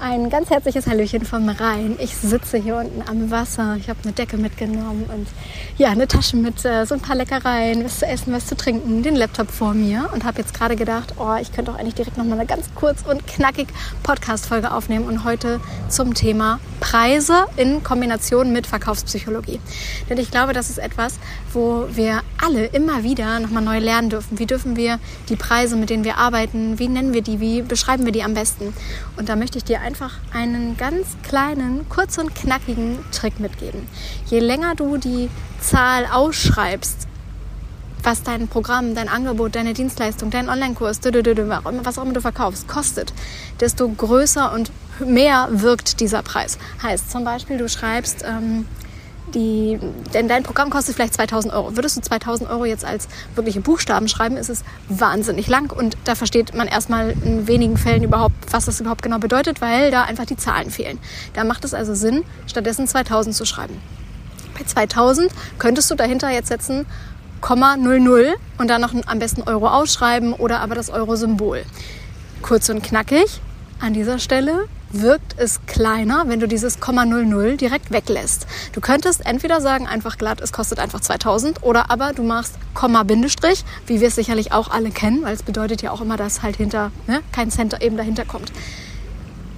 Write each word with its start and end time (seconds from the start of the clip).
Ein 0.00 0.30
ganz 0.30 0.48
herzliches 0.48 0.86
Hallöchen 0.86 1.24
vom 1.24 1.48
Rhein. 1.48 1.96
Ich 1.98 2.14
sitze 2.14 2.56
hier 2.56 2.76
unten 2.76 3.02
am 3.08 3.32
Wasser. 3.32 3.74
Ich 3.80 3.88
habe 3.88 3.98
eine 4.04 4.12
Decke 4.12 4.36
mitgenommen 4.36 5.10
und 5.12 5.26
ja, 5.76 5.88
eine 5.88 6.06
Tasche 6.06 6.36
mit 6.36 6.64
äh, 6.64 6.86
so 6.86 6.94
ein 6.94 7.00
paar 7.00 7.16
Leckereien, 7.16 7.84
was 7.84 7.98
zu 7.98 8.06
essen, 8.06 8.32
was 8.32 8.46
zu 8.46 8.56
trinken, 8.56 9.02
den 9.02 9.16
Laptop 9.16 9.50
vor 9.50 9.74
mir 9.74 10.08
und 10.14 10.22
habe 10.22 10.38
jetzt 10.38 10.54
gerade 10.54 10.76
gedacht, 10.76 11.14
oh, 11.18 11.34
ich 11.40 11.50
könnte 11.50 11.72
auch 11.72 11.76
eigentlich 11.76 11.96
direkt 11.96 12.16
noch 12.16 12.24
mal 12.24 12.38
eine 12.38 12.46
ganz 12.46 12.68
kurz 12.76 13.02
und 13.02 13.26
knackig 13.26 13.66
Podcast-Folge 14.04 14.70
aufnehmen 14.70 15.04
und 15.04 15.24
heute 15.24 15.60
zum 15.88 16.14
Thema 16.14 16.60
Preise 16.78 17.46
in 17.56 17.82
Kombination 17.82 18.52
mit 18.52 18.68
Verkaufspsychologie. 18.68 19.58
Denn 20.08 20.18
ich 20.18 20.30
glaube, 20.30 20.52
das 20.52 20.70
ist 20.70 20.78
etwas, 20.78 21.18
wo 21.52 21.88
wir 21.90 22.22
alle 22.42 22.66
immer 22.66 23.02
wieder 23.02 23.40
noch 23.40 23.50
mal 23.50 23.60
neu 23.60 23.78
lernen 23.78 24.10
dürfen. 24.10 24.38
Wie 24.38 24.46
dürfen 24.46 24.76
wir 24.76 24.98
die 25.28 25.36
Preise, 25.36 25.76
mit 25.76 25.90
denen 25.90 26.04
wir 26.04 26.16
arbeiten, 26.16 26.78
wie 26.78 26.88
nennen 26.88 27.12
wir 27.12 27.22
die, 27.22 27.40
wie 27.40 27.62
beschreiben 27.62 28.04
wir 28.04 28.12
die 28.12 28.22
am 28.22 28.34
besten? 28.34 28.72
Und 29.16 29.28
da 29.28 29.36
möchte 29.36 29.58
ich 29.58 29.64
dir 29.64 29.80
einfach 29.80 30.14
einen 30.32 30.76
ganz 30.76 31.06
kleinen, 31.22 31.88
kurz 31.88 32.18
und 32.18 32.34
knackigen 32.34 32.98
Trick 33.12 33.40
mitgeben. 33.40 33.86
Je 34.26 34.38
länger 34.38 34.74
du 34.74 34.96
die 34.96 35.28
Zahl 35.60 36.06
ausschreibst, 36.06 37.08
was 38.02 38.22
dein 38.22 38.48
Programm, 38.48 38.94
dein 38.94 39.08
Angebot, 39.08 39.54
deine 39.54 39.74
Dienstleistung, 39.74 40.30
dein 40.30 40.48
Online-Kurs, 40.48 41.00
was 41.02 41.98
auch 41.98 42.02
immer 42.02 42.12
du 42.12 42.20
verkaufst, 42.20 42.68
kostet, 42.68 43.12
desto 43.60 43.88
größer 43.88 44.52
und 44.52 44.70
mehr 45.04 45.48
wirkt 45.50 46.00
dieser 46.00 46.22
Preis. 46.22 46.58
Heißt 46.82 47.10
zum 47.10 47.24
Beispiel, 47.24 47.58
du 47.58 47.68
schreibst 47.68 48.24
ähm, 48.24 48.66
die, 49.34 49.78
denn 50.14 50.28
dein 50.28 50.42
Programm 50.42 50.70
kostet 50.70 50.94
vielleicht 50.94 51.14
2000 51.14 51.52
Euro. 51.54 51.76
Würdest 51.76 51.96
du 51.96 52.00
2000 52.00 52.50
Euro 52.50 52.64
jetzt 52.64 52.84
als 52.84 53.08
wirkliche 53.34 53.60
Buchstaben 53.60 54.08
schreiben, 54.08 54.36
ist 54.36 54.48
es 54.50 54.64
wahnsinnig 54.88 55.48
lang 55.48 55.72
und 55.72 55.96
da 56.04 56.14
versteht 56.14 56.54
man 56.54 56.68
erstmal 56.68 57.10
in 57.10 57.46
wenigen 57.46 57.76
Fällen 57.76 58.02
überhaupt, 58.02 58.34
was 58.50 58.64
das 58.64 58.80
überhaupt 58.80 59.02
genau 59.02 59.18
bedeutet, 59.18 59.60
weil 59.60 59.90
da 59.90 60.04
einfach 60.04 60.26
die 60.26 60.36
Zahlen 60.36 60.70
fehlen. 60.70 60.98
Da 61.34 61.44
macht 61.44 61.64
es 61.64 61.74
also 61.74 61.94
Sinn, 61.94 62.24
stattdessen 62.46 62.86
2000 62.86 63.34
zu 63.34 63.44
schreiben. 63.44 63.80
Bei 64.58 64.64
2000 64.64 65.30
könntest 65.58 65.90
du 65.90 65.94
dahinter 65.94 66.30
jetzt 66.30 66.48
setzen, 66.48 66.86
Komma 67.40 67.76
00 67.76 68.34
und 68.58 68.68
dann 68.68 68.80
noch 68.80 68.92
am 69.06 69.18
besten 69.18 69.42
Euro 69.42 69.68
ausschreiben 69.68 70.32
oder 70.32 70.60
aber 70.60 70.74
das 70.74 70.90
Euro-Symbol. 70.90 71.62
Kurz 72.42 72.68
und 72.68 72.82
knackig 72.82 73.40
an 73.80 73.92
dieser 73.92 74.18
Stelle 74.18 74.68
wirkt 74.90 75.34
es 75.38 75.60
kleiner, 75.66 76.24
wenn 76.26 76.40
du 76.40 76.48
dieses 76.48 76.80
Komma 76.80 77.04
00 77.04 77.56
direkt 77.56 77.90
weglässt. 77.90 78.46
Du 78.72 78.80
könntest 78.80 79.24
entweder 79.26 79.60
sagen 79.60 79.86
einfach 79.86 80.18
glatt, 80.18 80.40
es 80.40 80.52
kostet 80.52 80.78
einfach 80.78 81.00
2000 81.00 81.62
oder 81.62 81.90
aber 81.90 82.12
du 82.12 82.22
machst 82.22 82.54
Komma 82.74 83.02
Bindestrich, 83.02 83.64
wie 83.86 84.00
wir 84.00 84.08
es 84.08 84.14
sicherlich 84.14 84.52
auch 84.52 84.70
alle 84.70 84.90
kennen, 84.90 85.22
weil 85.22 85.34
es 85.34 85.42
bedeutet 85.42 85.82
ja 85.82 85.90
auch 85.90 86.00
immer, 86.00 86.16
dass 86.16 86.42
halt 86.42 86.56
hinter 86.56 86.90
ne, 87.06 87.20
kein 87.32 87.50
Center 87.50 87.82
eben 87.82 87.96
dahinter 87.96 88.24
kommt. 88.24 88.52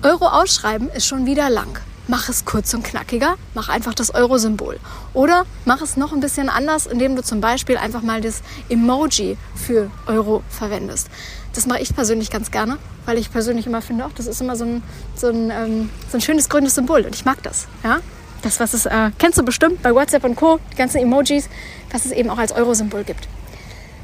Euro 0.03 0.27
ausschreiben 0.27 0.89
ist 0.89 1.07
schon 1.07 1.27
wieder 1.27 1.51
lang. 1.51 1.79
Mach 2.11 2.29
es 2.29 2.45
kurz 2.45 2.75
und 2.75 2.83
knackiger, 2.83 3.37
mach 3.55 3.69
einfach 3.69 3.95
das 3.95 4.13
Euro-Symbol. 4.13 4.81
Oder 5.15 5.47
mach 5.65 5.81
es 5.81 5.97
noch 5.97 6.13
ein 6.13 6.19
bisschen 6.19 6.49
anders, 6.49 6.87
indem 6.87 7.15
du 7.15 7.23
zum 7.23 7.41
Beispiel 7.41 7.77
einfach 7.77 8.03
mal 8.03 8.21
das 8.21 8.43
Emoji 8.69 9.37
für 9.55 9.93
Euro 10.09 10.43
verwendest. 10.49 11.09
Das 11.55 11.67
mache 11.67 11.79
ich 11.79 11.95
persönlich 11.95 12.29
ganz 12.29 12.51
gerne, 12.51 12.79
weil 13.07 13.17
ich 13.17 13.31
persönlich 13.31 13.69
immer 13.69 13.81
finde, 13.81 14.07
auch 14.07 14.13
das 14.13 14.27
ist 14.27 14.41
immer 14.41 14.57
so 14.57 14.65
ein, 14.65 14.83
so 15.15 15.29
ein, 15.29 15.53
ähm, 15.53 15.91
so 16.11 16.19
ein 16.19 16.21
schönes 16.21 16.49
grünes 16.49 16.75
Symbol 16.75 17.03
und 17.03 17.15
ich 17.15 17.25
mag 17.25 17.45
das. 17.45 17.69
Ja? 17.85 18.01
Das, 18.43 18.59
was 18.59 18.75
es, 18.75 18.87
äh, 18.87 19.13
kennst 19.19 19.39
du 19.39 19.45
bestimmt 19.45 19.81
bei 19.81 19.95
WhatsApp 19.95 20.25
und 20.25 20.35
Co., 20.35 20.59
die 20.73 20.77
ganzen 20.77 20.99
Emojis, 20.99 21.49
was 21.93 22.07
es 22.07 22.11
eben 22.11 22.29
auch 22.29 22.39
als 22.39 22.51
Euro-Symbol 22.51 23.05
gibt. 23.05 23.29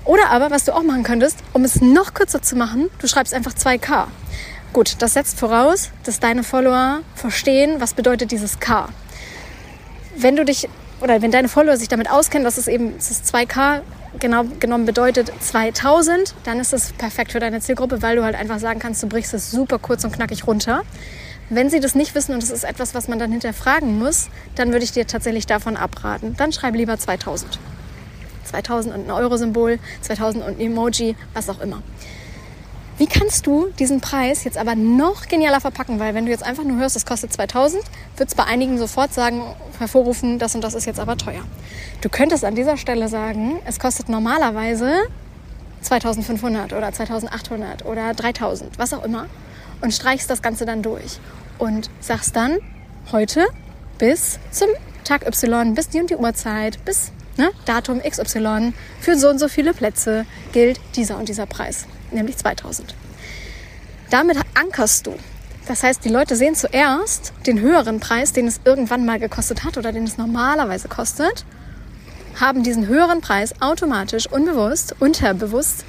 Oder 0.04 0.30
aber, 0.30 0.52
was 0.52 0.64
du 0.64 0.72
auch 0.72 0.84
machen 0.84 1.02
könntest, 1.02 1.38
um 1.52 1.64
es 1.64 1.80
noch 1.80 2.14
kürzer 2.14 2.40
zu 2.40 2.54
machen, 2.54 2.88
du 3.00 3.08
schreibst 3.08 3.34
einfach 3.34 3.52
2K. 3.52 4.06
Gut, 4.76 4.96
das 4.98 5.14
setzt 5.14 5.40
voraus, 5.40 5.88
dass 6.04 6.20
deine 6.20 6.44
Follower 6.44 7.00
verstehen, 7.14 7.80
was 7.80 7.94
bedeutet 7.94 8.30
dieses 8.30 8.60
K. 8.60 8.90
Wenn 10.18 10.36
du 10.36 10.44
dich 10.44 10.68
oder 11.00 11.22
wenn 11.22 11.30
deine 11.30 11.48
Follower 11.48 11.78
sich 11.78 11.88
damit 11.88 12.10
auskennen, 12.10 12.44
dass 12.44 12.58
es 12.58 12.68
eben 12.68 12.92
das 12.94 13.24
2K 13.24 13.80
genau 14.18 14.44
genommen 14.60 14.84
bedeutet 14.84 15.32
2000, 15.40 16.34
dann 16.44 16.60
ist 16.60 16.74
es 16.74 16.92
perfekt 16.92 17.32
für 17.32 17.40
deine 17.40 17.62
Zielgruppe, 17.62 18.02
weil 18.02 18.16
du 18.16 18.22
halt 18.22 18.34
einfach 18.34 18.58
sagen 18.58 18.78
kannst, 18.78 19.02
du 19.02 19.06
brichst 19.06 19.32
es 19.32 19.50
super 19.50 19.78
kurz 19.78 20.04
und 20.04 20.12
knackig 20.12 20.46
runter. 20.46 20.82
Wenn 21.48 21.70
sie 21.70 21.80
das 21.80 21.94
nicht 21.94 22.14
wissen 22.14 22.34
und 22.34 22.42
es 22.42 22.50
ist 22.50 22.64
etwas, 22.64 22.94
was 22.94 23.08
man 23.08 23.18
dann 23.18 23.32
hinterfragen 23.32 23.98
muss, 23.98 24.28
dann 24.56 24.72
würde 24.72 24.84
ich 24.84 24.92
dir 24.92 25.06
tatsächlich 25.06 25.46
davon 25.46 25.78
abraten. 25.78 26.36
Dann 26.36 26.52
schreib 26.52 26.74
lieber 26.74 26.98
2000. 26.98 27.58
2000 28.44 28.94
und 28.94 29.06
ein 29.06 29.10
Euro-Symbol, 29.10 29.78
2000 30.02 30.44
und 30.44 30.58
ein 30.58 30.60
Emoji, 30.60 31.16
was 31.32 31.48
auch 31.48 31.60
immer. 31.60 31.82
Wie 32.98 33.06
kannst 33.06 33.46
du 33.46 33.68
diesen 33.78 34.00
Preis 34.00 34.44
jetzt 34.44 34.56
aber 34.56 34.74
noch 34.74 35.28
genialer 35.28 35.60
verpacken? 35.60 35.98
Weil 35.98 36.14
wenn 36.14 36.24
du 36.24 36.30
jetzt 36.30 36.42
einfach 36.42 36.64
nur 36.64 36.78
hörst, 36.78 36.96
es 36.96 37.04
kostet 37.04 37.30
2000, 37.30 37.82
wird 38.16 38.30
es 38.30 38.34
bei 38.34 38.44
einigen 38.44 38.78
sofort 38.78 39.12
sagen, 39.12 39.42
hervorrufen, 39.78 40.38
das 40.38 40.54
und 40.54 40.64
das 40.64 40.72
ist 40.72 40.86
jetzt 40.86 40.98
aber 40.98 41.18
teuer. 41.18 41.42
Du 42.00 42.08
könntest 42.08 42.42
an 42.42 42.54
dieser 42.54 42.78
Stelle 42.78 43.08
sagen, 43.08 43.58
es 43.66 43.78
kostet 43.78 44.08
normalerweise 44.08 44.94
2500 45.82 46.72
oder 46.72 46.90
2800 46.90 47.84
oder 47.84 48.14
3000, 48.14 48.78
was 48.78 48.94
auch 48.94 49.04
immer, 49.04 49.26
und 49.82 49.92
streichst 49.92 50.30
das 50.30 50.40
Ganze 50.40 50.64
dann 50.64 50.80
durch 50.80 51.18
und 51.58 51.90
sagst 52.00 52.34
dann 52.34 52.56
heute 53.12 53.44
bis 53.98 54.38
zum 54.50 54.68
Tag 55.04 55.26
Y, 55.26 55.74
bis 55.74 55.90
die 55.90 56.00
und 56.00 56.08
die 56.08 56.16
Uhrzeit, 56.16 56.82
bis 56.86 57.12
ne, 57.36 57.50
Datum 57.66 58.00
XY 58.00 58.72
für 59.00 59.18
so 59.18 59.28
und 59.28 59.38
so 59.38 59.48
viele 59.48 59.74
Plätze 59.74 60.24
gilt 60.52 60.80
dieser 60.96 61.18
und 61.18 61.28
dieser 61.28 61.44
Preis 61.44 61.86
nämlich 62.12 62.36
2000. 62.36 62.94
Damit 64.10 64.38
ankerst 64.54 65.06
du. 65.06 65.14
Das 65.66 65.82
heißt, 65.82 66.04
die 66.04 66.10
Leute 66.10 66.36
sehen 66.36 66.54
zuerst 66.54 67.32
den 67.46 67.60
höheren 67.60 67.98
Preis, 67.98 68.32
den 68.32 68.46
es 68.46 68.60
irgendwann 68.64 69.04
mal 69.04 69.18
gekostet 69.18 69.64
hat 69.64 69.76
oder 69.76 69.92
den 69.92 70.04
es 70.04 70.16
normalerweise 70.16 70.88
kostet, 70.88 71.44
haben 72.40 72.62
diesen 72.62 72.86
höheren 72.86 73.20
Preis 73.20 73.54
automatisch, 73.60 74.30
unbewusst, 74.30 74.94
unterbewusst 75.00 75.84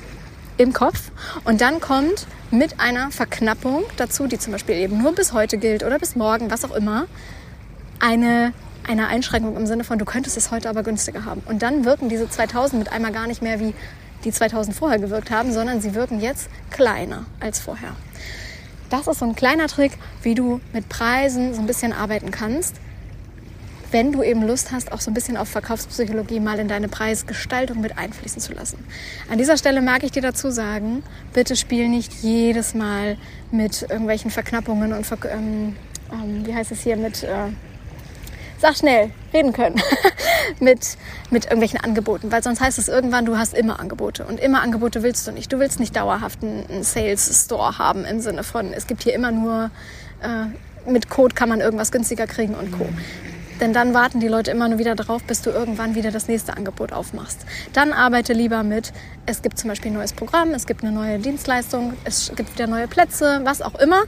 im 0.58 0.74
Kopf 0.74 1.12
und 1.44 1.62
dann 1.62 1.80
kommt 1.80 2.26
mit 2.50 2.80
einer 2.80 3.12
Verknappung 3.12 3.84
dazu, 3.98 4.28
die 4.28 4.40
zum 4.40 4.54
Beispiel 4.54 4.76
eben 4.76 5.02
nur 5.02 5.14
bis 5.14 5.34
heute 5.34 5.58
gilt 5.58 5.84
oder 5.84 6.00
bis 6.00 6.16
morgen, 6.16 6.50
was 6.50 6.66
auch 6.66 6.76
immer, 6.76 7.06
eine, 8.00 8.54
eine 8.88 9.08
Einschränkung 9.08 9.56
im 9.58 9.68
Sinne 9.68 9.84
von, 9.84 10.00
du 10.00 10.06
könntest 10.06 10.38
es 10.38 10.50
heute 10.50 10.70
aber 10.70 10.84
günstiger 10.84 11.26
haben. 11.26 11.42
Und 11.46 11.62
dann 11.62 11.86
wirken 11.86 12.10
diese 12.10 12.30
2000 12.30 12.80
mit 12.80 12.92
einmal 12.92 13.12
gar 13.12 13.28
nicht 13.28 13.42
mehr 13.42 13.60
wie 13.60 13.76
die 14.24 14.32
2000 14.32 14.76
vorher 14.76 15.00
gewirkt 15.00 15.32
haben, 15.32 15.52
sondern 15.52 15.82
sie 15.82 15.94
wirken 15.94 16.20
jetzt 16.20 16.50
kleiner 16.70 17.26
als 17.40 17.60
vorher. 17.60 17.96
Das 18.90 19.08
ist 19.08 19.20
so 19.20 19.26
ein 19.26 19.36
kleiner 19.36 19.68
Trick, 19.68 19.92
wie 20.24 20.36
du 20.36 20.62
mit 20.74 20.88
Preisen 20.90 21.54
so 21.54 21.60
ein 21.60 21.68
bisschen 21.68 21.92
arbeiten 21.92 22.32
kannst, 22.32 22.76
wenn 23.92 24.12
du 24.12 24.24
eben 24.24 24.46
Lust 24.46 24.72
hast, 24.72 24.92
auch 24.92 25.00
so 25.00 25.12
ein 25.12 25.14
bisschen 25.14 25.38
auf 25.38 25.48
Verkaufspsychologie 25.48 26.40
mal 26.40 26.60
in 26.60 26.68
deine 26.68 26.88
Preisgestaltung 26.88 27.82
mit 27.82 27.98
einfließen 27.98 28.42
zu 28.42 28.54
lassen. 28.54 28.84
An 29.30 29.38
dieser 29.38 29.58
Stelle 29.58 29.82
mag 29.82 30.04
ich 30.04 30.12
dir 30.12 30.22
dazu 30.22 30.52
sagen, 30.52 31.04
bitte 31.34 31.56
spiel 31.56 31.88
nicht 31.88 32.14
jedes 32.22 32.74
Mal 32.74 33.18
mit 33.52 33.84
irgendwelchen 33.84 34.32
Verknappungen 34.32 34.94
und, 34.94 35.06
Ver 35.06 35.18
ähm, 35.30 35.76
ähm, 36.12 36.46
wie 36.46 36.54
heißt 36.54 36.72
es 36.72 36.82
hier, 36.82 36.98
mit 36.98 37.24
äh, 37.24 37.50
sag 38.60 38.76
schnell, 38.76 39.12
reden 39.34 39.54
können 39.54 39.76
mit, 40.60 40.98
mit 41.30 41.46
irgendwelchen 41.46 41.80
Angeboten, 41.80 42.32
weil 42.32 42.44
sonst 42.44 42.62
heißt 42.62 42.78
es 42.78 42.88
irgendwann, 42.88 43.26
du 43.26 43.38
hast 43.38 43.54
immer 43.54 43.80
Angebote 43.80 44.26
und 44.26 44.40
immer 44.40 44.62
Angebote 44.62 45.04
willst 45.04 45.28
du 45.28 45.32
nicht. 45.32 45.52
Du 45.52 45.60
willst 45.60 45.80
nicht 45.80 45.96
dauerhaft 45.96 46.44
einen 46.44 46.84
Sales 46.84 47.46
Store 47.46 47.78
haben 47.78 48.06
im 48.06 48.20
Sinne 48.20 48.44
von, 48.44 48.74
es 48.74 48.88
gibt 48.88 49.04
hier 49.04 49.14
immer 49.14 49.32
nur, 49.32 49.70
äh, 50.22 50.90
mit 50.90 51.10
Code 51.10 51.36
kann 51.36 51.50
man 51.50 51.60
irgendwas 51.62 51.92
günstiger 51.92 52.28
kriegen 52.28 52.56
und 52.56 52.72
Co. 52.72 52.88
Denn 53.60 53.74
dann 53.74 53.94
warten 53.94 54.20
die 54.20 54.28
Leute 54.28 54.52
immer 54.52 54.68
nur 54.68 54.78
wieder 54.78 54.96
drauf, 54.96 55.24
bis 55.24 55.42
du 55.42 55.50
irgendwann 55.50 55.96
wieder 55.96 56.12
das 56.12 56.28
nächste 56.28 56.56
Angebot 56.56 56.94
aufmachst. 56.94 57.40
Dann 57.74 57.92
arbeite 57.92 58.34
lieber 58.34 58.64
mit, 58.64 58.94
es 59.26 59.42
gibt 59.42 59.58
zum 59.58 59.70
Beispiel 59.70 59.92
ein 59.92 59.96
neues 59.96 60.14
Programm, 60.14 60.52
es 60.52 60.68
gibt 60.68 60.84
eine 60.84 60.92
neue 60.92 61.18
Dienstleistung, 61.18 61.94
es 62.04 62.32
gibt 62.36 62.54
wieder 62.54 62.68
neue 62.68 62.88
Plätze, 62.88 63.42
was 63.44 63.62
auch 63.62 63.76
immer. 63.76 64.04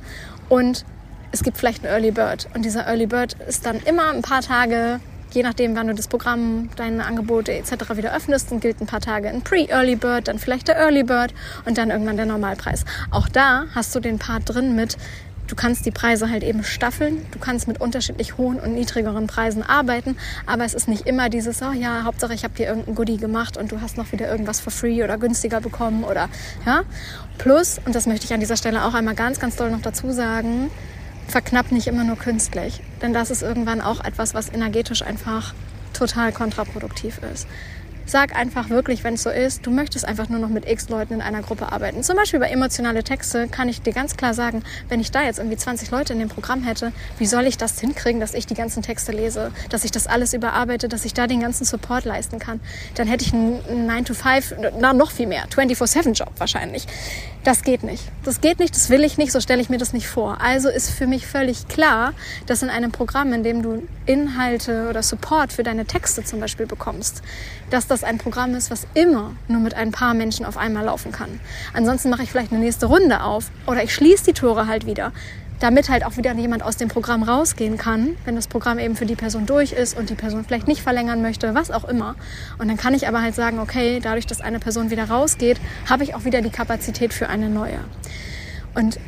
Und 0.50 0.86
es 1.31 1.44
gibt 1.44 1.57
vielleicht 1.57 1.83
einen 1.83 1.94
Early 1.94 2.12
Bird 2.12 2.47
und 2.53 2.63
dieser 2.63 2.88
Early 2.88 3.07
Bird 3.07 3.36
ist 3.47 3.65
dann 3.65 3.80
immer 3.80 4.09
ein 4.09 4.21
paar 4.21 4.41
Tage 4.41 5.00
je 5.31 5.44
nachdem, 5.44 5.76
wann 5.76 5.88
du 5.88 5.94
das 5.94 6.08
Programm, 6.08 6.70
deine 6.76 7.06
Angebote 7.06 7.54
etc. 7.54 7.96
wieder 7.96 8.16
öffnest, 8.16 8.52
dann 8.52 8.60
gilt 8.60 8.81
ein 8.81 8.88
paar 8.88 9.02
Tage 9.02 9.30
ein 9.30 9.42
Pre-Early 9.42 9.96
Bird, 9.96 10.28
dann 10.28 10.40
vielleicht 10.40 10.68
der 10.68 10.78
Early 10.78 11.04
Bird 11.04 11.34
und 11.66 11.78
dann 11.78 11.90
irgendwann 11.90 12.18
der 12.18 12.26
Normalpreis. 12.26 12.86
Auch 13.12 13.30
da 13.30 13.66
hast 13.74 13.94
du 13.96 14.00
den 14.00 14.20
Part 14.20 14.44
drin 14.46 14.76
mit, 14.76 14.98
Du 15.50 15.56
kannst 15.56 15.88
die 15.88 15.92
Preise 15.92 16.30
halt 16.30 16.44
eben 16.44 16.64
staffeln. 16.64 17.26
Du 17.31 17.40
kannst 17.40 17.68
mit 17.68 17.81
unterschiedlich 17.81 18.38
hohen 18.38 18.60
und 18.60 18.76
niedrigeren 18.76 19.26
Preisen 19.26 19.64
arbeiten. 19.64 20.16
Aber 20.46 20.64
es 20.64 20.76
ist 20.76 20.88
nicht 20.88 21.08
immer 21.08 21.30
dieses, 21.30 21.64
oh 21.64 21.72
ja, 21.72 22.04
Hauptsache 22.04 22.36
ich 22.36 22.44
habe 22.44 22.54
dir 22.54 22.68
irgendein 22.68 22.94
Goodie 22.94 23.18
gemacht 23.18 23.58
und 23.58 23.72
du 23.72 23.82
hast 23.82 23.98
noch 23.98 24.12
wieder 24.12 24.30
irgendwas 24.30 24.60
for 24.60 24.72
free 24.72 25.04
oder 25.04 25.18
günstiger 25.18 25.60
bekommen 25.60 26.04
oder 26.04 26.30
ja. 26.68 26.84
Plus, 27.40 27.82
und 27.84 27.96
das 27.96 28.06
möchte 28.06 28.25
ich 28.25 28.34
an 28.34 28.40
dieser 28.40 28.58
Stelle 28.58 28.86
auch 28.86 28.94
einmal 28.94 29.16
ganz, 29.16 29.40
ganz 29.40 29.56
doll 29.56 29.72
noch 29.72 29.82
dazu 29.82 30.12
sagen, 30.12 30.70
verknappt 31.30 31.72
nicht 31.72 31.88
immer 31.88 32.04
nur 32.04 32.18
künstlich. 32.18 32.81
Denn 33.02 33.14
das 33.14 33.31
ist 33.31 33.42
irgendwann 33.42 33.81
auch 33.81 34.04
etwas, 34.04 34.34
was 34.34 34.50
energetisch 34.50 35.02
einfach 35.02 35.54
total 35.94 36.31
kontraproduktiv 36.31 37.20
ist. 37.34 37.48
Sag 38.10 38.36
einfach 38.36 38.72
wirklich, 38.72 39.04
wenn 39.04 39.14
es 39.14 39.22
so 39.22 39.30
ist, 39.30 39.68
du 39.68 39.70
möchtest 39.70 40.04
einfach 40.04 40.30
nur 40.30 40.40
noch 40.40 40.50
mit 40.50 40.68
x 40.68 40.90
Leuten 40.90 41.14
in 41.14 41.22
einer 41.22 41.44
Gruppe 41.44 41.72
arbeiten. 41.72 42.02
Zum 42.02 42.16
Beispiel 42.16 42.40
bei 42.40 42.48
emotionale 42.48 43.04
Texte 43.04 43.48
kann 43.48 43.70
ich 43.70 43.84
dir 43.84 43.94
ganz 43.94 44.18
klar 44.18 44.34
sagen, 44.34 44.64
wenn 44.88 45.00
ich 45.00 45.12
da 45.12 45.22
jetzt 45.22 45.38
irgendwie 45.38 45.58
20 45.58 45.92
Leute 45.92 46.14
in 46.14 46.20
dem 46.20 46.28
Programm 46.28 46.64
hätte, 46.64 46.92
wie 47.20 47.28
soll 47.28 47.46
ich 47.46 47.58
das 47.58 47.80
hinkriegen, 47.80 48.20
dass 48.20 48.34
ich 48.34 48.48
die 48.48 48.56
ganzen 48.56 48.82
Texte 48.82 49.12
lese, 49.12 49.52
dass 49.70 49.84
ich 49.84 49.92
das 49.92 50.08
alles 50.08 50.34
überarbeite, 50.34 50.90
dass 50.90 51.06
ich 51.06 51.14
da 51.14 51.28
den 51.28 51.40
ganzen 51.40 51.66
Support 51.66 52.06
leisten 52.06 52.40
kann? 52.40 52.60
Dann 52.96 53.08
hätte 53.08 53.25
ich 53.25 53.32
einen 53.32 53.86
9 53.86 54.06
to 54.06 54.16
5, 54.16 54.56
na 54.80 54.92
noch 54.92 55.12
viel 55.12 55.28
mehr, 55.28 55.44
24-7-Job 55.48 56.32
wahrscheinlich. 56.40 56.88
Das 57.45 57.63
geht 57.63 57.83
nicht. 57.83 58.03
Das 58.25 58.41
geht 58.41 58.59
nicht, 58.59 58.75
das 58.75 58.89
will 58.89 59.01
ich 59.03 59.18
nicht, 59.18 59.31
so 59.31 59.39
stelle 59.39 59.62
ich 59.62 59.69
mir 59.69 59.77
das 59.77 59.94
nicht 59.94 60.07
vor. 60.07 60.41
Also 60.41 60.68
ist 60.68 60.89
für 60.89 61.07
mich 61.07 61.25
völlig 61.25 61.69
klar, 61.69 62.13
dass 62.47 62.63
in 62.63 62.69
einem 62.69 62.91
Programm, 62.91 63.31
in 63.31 63.44
dem 63.44 63.63
du 63.63 63.88
Inhalte 64.06 64.88
oder 64.89 65.01
Support 65.01 65.53
für 65.53 65.63
deine 65.63 65.86
Texte 65.86 66.25
zum 66.25 66.41
Beispiel 66.41 66.65
bekommst, 66.65 67.21
dass 67.69 67.88
das 67.88 68.03
ein 68.03 68.18
Programm 68.18 68.56
ist, 68.56 68.71
was 68.71 68.88
immer 68.94 69.31
nur 69.47 69.62
mit 69.62 69.74
ein 69.74 69.91
paar 69.91 70.13
Menschen 70.13 70.45
auf 70.45 70.57
einmal 70.57 70.83
laufen 70.83 71.13
kann. 71.13 71.39
Ansonsten 71.74 72.09
mache 72.09 72.24
ich 72.24 72.31
vielleicht 72.31 72.51
eine 72.51 72.59
nächste 72.59 72.88
Runde 72.88 73.24
auf 73.24 73.51
oder 73.68 73.83
ich 73.83 73.94
schließe 73.94 74.25
die 74.25 74.33
Tore 74.33 74.68
halt 74.68 74.86
wieder 74.86 75.13
damit 75.60 75.90
halt 75.90 76.06
auch 76.06 76.18
wieder 76.18 76.34
jemand 76.34 76.64
aus 76.64 76.78
dem 76.78 76.88
Programm 76.88 77.24
rausgehen 77.24 77.78
kann, 77.78 78.16
wenn 78.26 78.36
das 78.36 78.48
Programm 78.48 78.80
eben 78.80 78.96
für 78.96 79.06
die 79.06 79.16
Person 79.16 79.46
durch 79.46 79.74
ist 79.74 79.98
und 79.98 80.10
die 80.10 80.16
Person 80.16 80.46
vielleicht 80.46 80.68
nicht 80.68 80.82
verlängern 80.82 81.22
möchte, 81.22 81.54
was 81.54 81.72
auch 81.72 81.84
immer. 81.84 82.16
Und 82.58 82.68
dann 82.68 82.78
kann 82.78 82.94
ich 82.94 83.08
aber 83.08 83.22
halt 83.22 83.36
sagen, 83.36 83.60
okay, 83.60 84.00
dadurch, 84.02 84.26
dass 84.26 84.42
eine 84.42 84.60
Person 84.60 84.90
wieder 84.90 85.10
rausgeht, 85.10 85.60
habe 85.90 86.04
ich 86.04 86.16
auch 86.16 86.26
wieder 86.26 86.42
die 86.42 86.50
Kapazität 86.50 87.14
für 87.14 87.28
eine 87.30 87.50
neue. 87.50 87.80
Und 88.74 89.00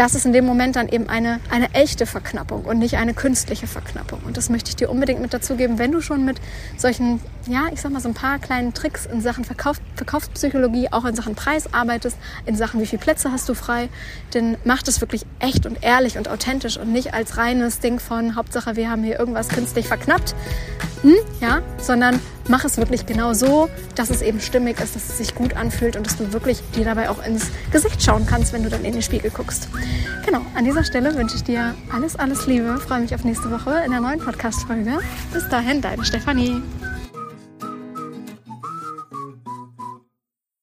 das 0.00 0.14
ist 0.14 0.24
in 0.24 0.32
dem 0.32 0.46
Moment 0.46 0.76
dann 0.76 0.88
eben 0.88 1.10
eine, 1.10 1.40
eine 1.50 1.74
echte 1.74 2.06
Verknappung 2.06 2.64
und 2.64 2.78
nicht 2.78 2.96
eine 2.96 3.12
künstliche 3.12 3.66
Verknappung. 3.66 4.20
Und 4.24 4.38
das 4.38 4.48
möchte 4.48 4.70
ich 4.70 4.76
dir 4.76 4.88
unbedingt 4.88 5.20
mit 5.20 5.34
dazu 5.34 5.56
geben, 5.56 5.78
wenn 5.78 5.92
du 5.92 6.00
schon 6.00 6.24
mit 6.24 6.40
solchen, 6.78 7.20
ja, 7.46 7.66
ich 7.70 7.82
sag 7.82 7.92
mal 7.92 8.00
so 8.00 8.08
ein 8.08 8.14
paar 8.14 8.38
kleinen 8.38 8.72
Tricks 8.72 9.04
in 9.04 9.20
Sachen 9.20 9.44
Verkauf, 9.44 9.76
Verkaufspsychologie, 9.96 10.88
auch 10.90 11.04
in 11.04 11.14
Sachen 11.14 11.34
Preis 11.34 11.74
arbeitest, 11.74 12.16
in 12.46 12.56
Sachen 12.56 12.80
wie 12.80 12.86
viele 12.86 13.02
Plätze 13.02 13.30
hast 13.30 13.46
du 13.50 13.52
frei, 13.52 13.90
dann 14.30 14.56
mach 14.64 14.82
das 14.82 15.02
wirklich 15.02 15.26
echt 15.38 15.66
und 15.66 15.82
ehrlich 15.82 16.16
und 16.16 16.30
authentisch 16.30 16.78
und 16.78 16.90
nicht 16.90 17.12
als 17.12 17.36
reines 17.36 17.80
Ding 17.80 18.00
von 18.00 18.36
Hauptsache 18.36 18.76
wir 18.76 18.88
haben 18.88 19.04
hier 19.04 19.18
irgendwas 19.18 19.48
künstlich 19.50 19.86
verknappt, 19.86 20.34
hm, 21.02 21.16
ja, 21.42 21.60
sondern 21.76 22.18
mach 22.50 22.64
es 22.64 22.76
wirklich 22.76 23.06
genau 23.06 23.32
so, 23.32 23.70
dass 23.94 24.10
es 24.10 24.20
eben 24.20 24.40
stimmig 24.40 24.80
ist, 24.80 24.96
dass 24.96 25.08
es 25.08 25.18
sich 25.18 25.34
gut 25.34 25.54
anfühlt 25.54 25.96
und 25.96 26.06
dass 26.06 26.16
du 26.16 26.32
wirklich 26.32 26.62
dir 26.74 26.84
dabei 26.84 27.08
auch 27.08 27.24
ins 27.24 27.50
Gesicht 27.70 28.02
schauen 28.02 28.26
kannst, 28.26 28.52
wenn 28.52 28.62
du 28.62 28.68
dann 28.68 28.84
in 28.84 28.92
den 28.92 29.02
Spiegel 29.02 29.30
guckst. 29.30 29.68
Genau, 30.26 30.40
an 30.54 30.64
dieser 30.64 30.84
Stelle 30.84 31.14
wünsche 31.14 31.36
ich 31.36 31.44
dir 31.44 31.74
alles, 31.94 32.16
alles 32.16 32.46
Liebe. 32.46 32.76
Freue 32.78 33.00
mich 33.00 33.14
auf 33.14 33.24
nächste 33.24 33.50
Woche 33.50 33.82
in 33.84 33.92
der 33.92 34.00
neuen 34.00 34.18
Podcast-Folge. 34.18 34.98
Bis 35.32 35.48
dahin, 35.48 35.80
deine 35.80 36.04
Stefanie. 36.04 36.60